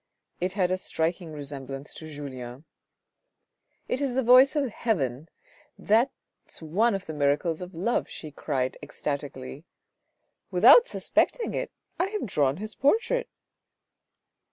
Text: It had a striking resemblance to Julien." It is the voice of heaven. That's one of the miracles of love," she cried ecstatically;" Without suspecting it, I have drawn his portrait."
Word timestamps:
It 0.39 0.53
had 0.53 0.71
a 0.71 0.77
striking 0.77 1.31
resemblance 1.31 1.93
to 1.93 2.07
Julien." 2.11 2.65
It 3.87 4.01
is 4.01 4.15
the 4.15 4.23
voice 4.23 4.55
of 4.55 4.71
heaven. 4.71 5.29
That's 5.77 6.59
one 6.59 6.95
of 6.95 7.05
the 7.05 7.13
miracles 7.13 7.61
of 7.61 7.75
love," 7.75 8.09
she 8.09 8.31
cried 8.31 8.79
ecstatically;" 8.81 9.63
Without 10.49 10.87
suspecting 10.87 11.53
it, 11.53 11.69
I 11.99 12.07
have 12.07 12.25
drawn 12.25 12.57
his 12.57 12.73
portrait." 12.73 13.29